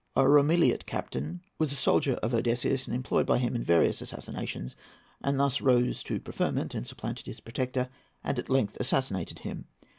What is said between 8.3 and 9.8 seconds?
at length assassinated him.